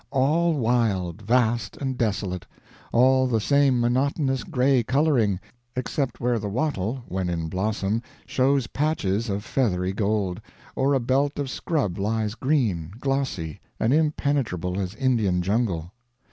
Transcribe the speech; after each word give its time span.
All 0.09 0.55
wild, 0.55 1.21
vast 1.21 1.77
and 1.77 1.95
desolate; 1.95 2.47
all 2.91 3.27
the 3.27 3.39
same 3.39 3.79
monotonous 3.79 4.43
gray 4.43 4.81
coloring, 4.81 5.39
except 5.75 6.19
where 6.19 6.39
the 6.39 6.49
wattle, 6.49 7.03
when 7.07 7.29
in 7.29 7.49
blossom, 7.49 8.01
shows 8.25 8.65
patches 8.65 9.29
of 9.29 9.45
feathery 9.45 9.93
gold, 9.93 10.41
or 10.75 10.95
a 10.95 10.99
belt 10.99 11.37
of 11.37 11.51
scrub 11.51 11.99
lies 11.99 12.33
green, 12.33 12.93
glossy, 12.99 13.59
and 13.79 13.93
impenetrable 13.93 14.79
as 14.79 14.95
Indian 14.95 15.43
jungle. 15.43 15.91